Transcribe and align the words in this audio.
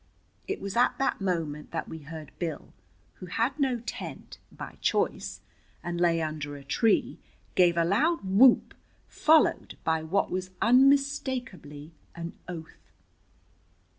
It 0.47 0.59
was 0.59 0.75
at 0.75 0.97
that 0.97 1.21
moment 1.21 1.69
that 1.69 1.87
we 1.87 1.99
heard 1.99 2.31
Bill, 2.39 2.73
who 3.17 3.27
had 3.27 3.59
no 3.59 3.77
tent, 3.77 4.39
by 4.51 4.77
choice, 4.81 5.41
and 5.83 6.01
lay 6.01 6.23
under 6.23 6.55
a 6.55 6.63
tree, 6.63 7.19
give 7.53 7.77
a 7.77 7.85
loud 7.85 8.21
whoop, 8.23 8.73
followed 9.07 9.77
by 9.83 10.01
what 10.01 10.31
was 10.31 10.49
unmistakably 10.59 11.93
an 12.15 12.33
oath. 12.47 12.89